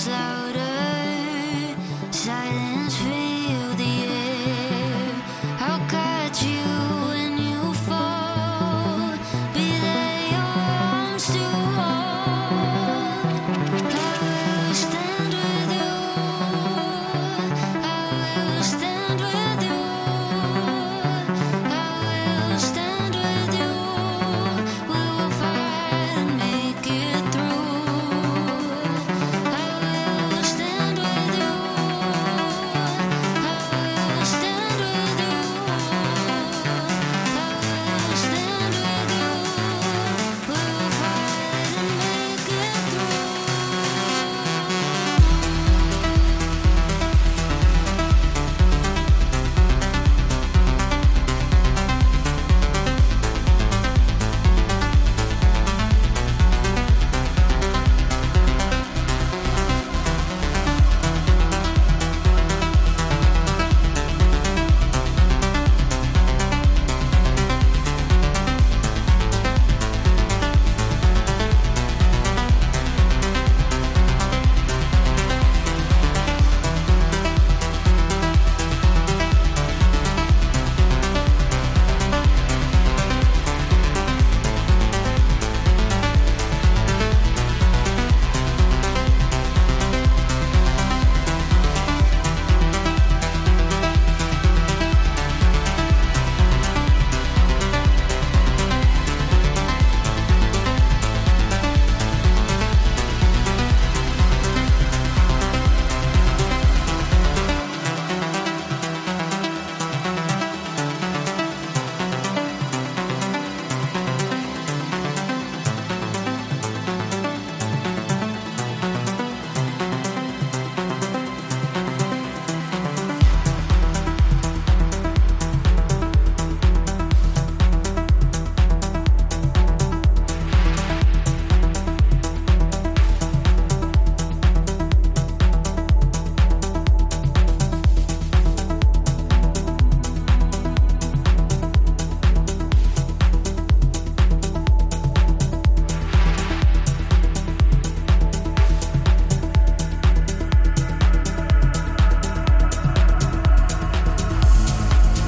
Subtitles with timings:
[0.00, 0.39] comes out.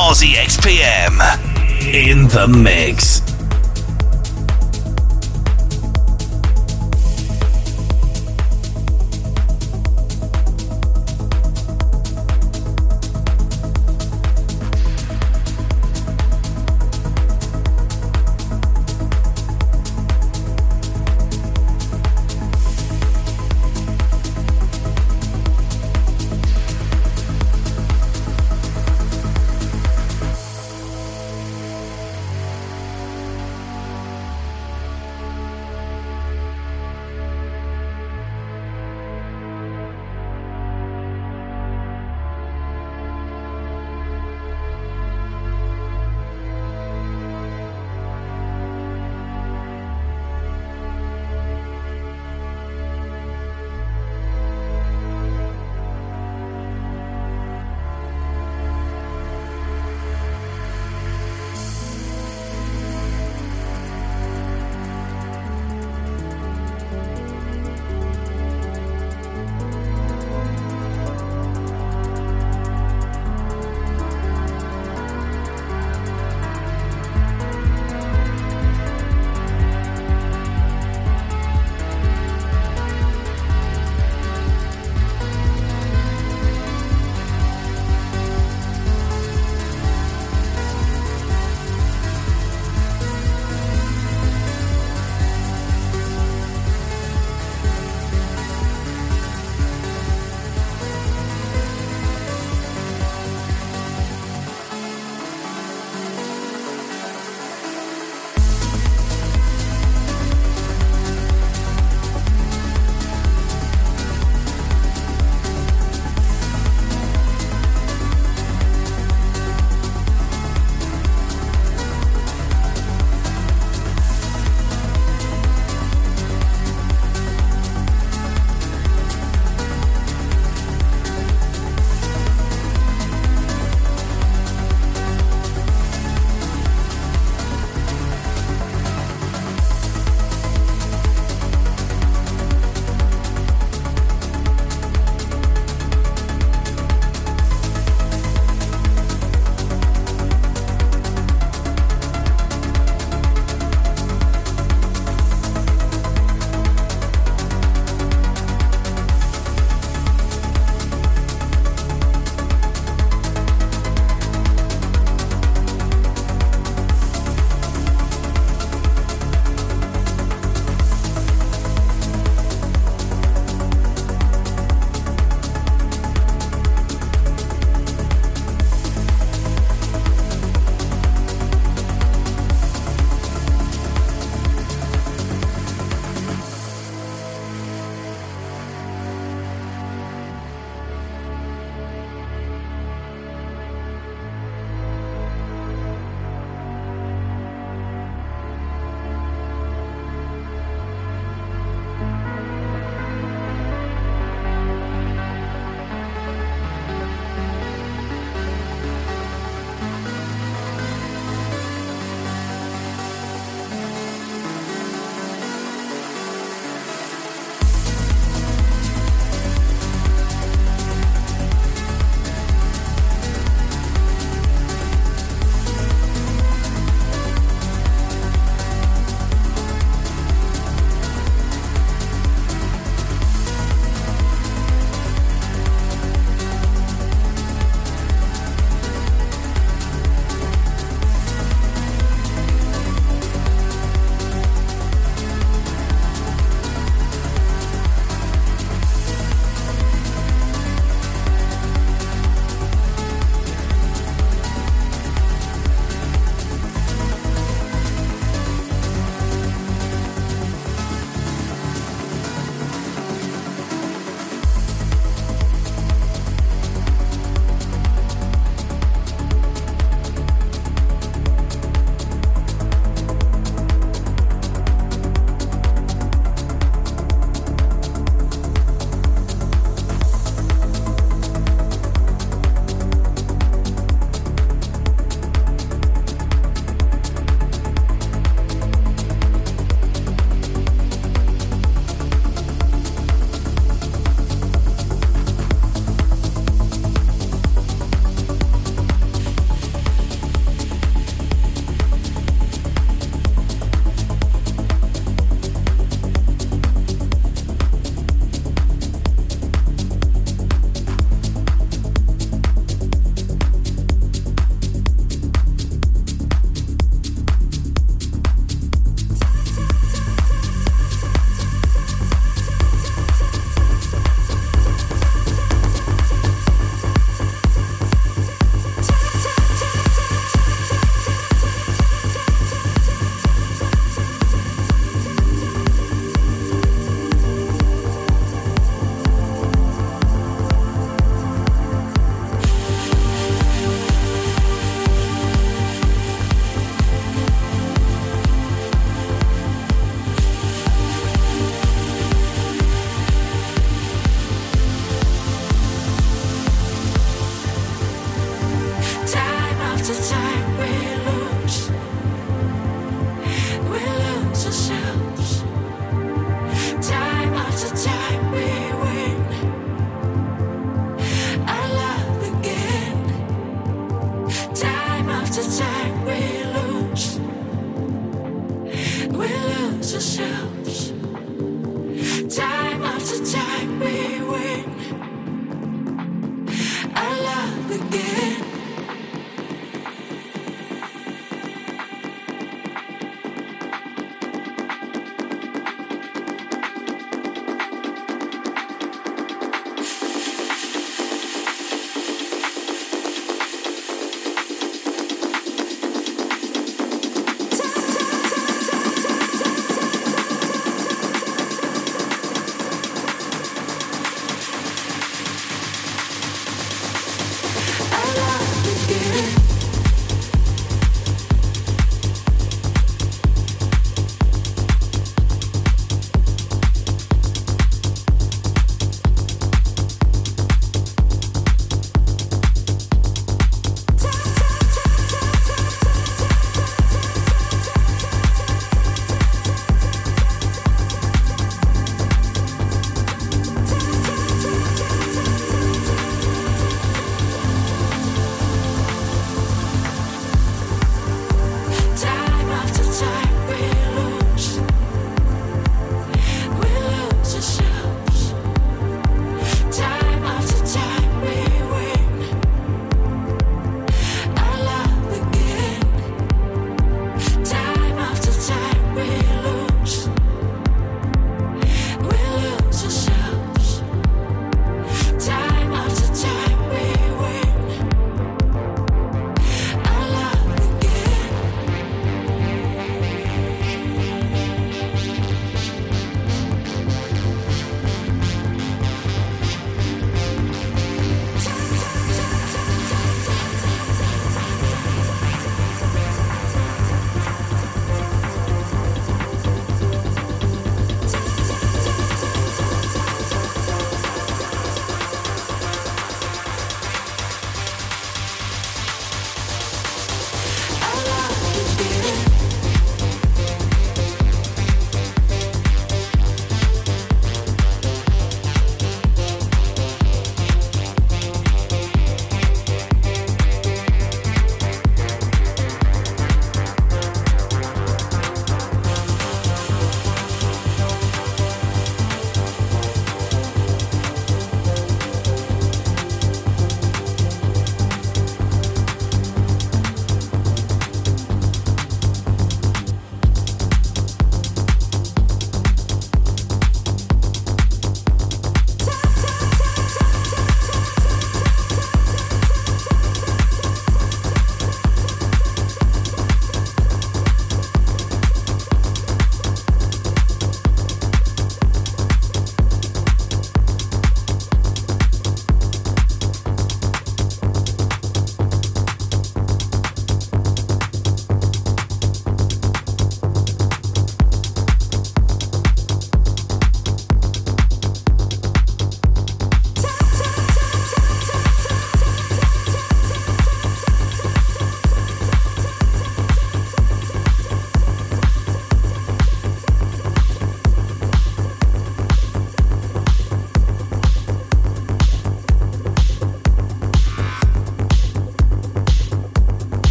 [0.00, 1.20] Aussie XPM
[1.92, 3.29] in the mix.